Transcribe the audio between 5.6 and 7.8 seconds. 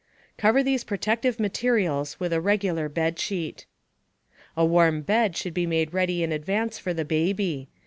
made ready in advance for the baby.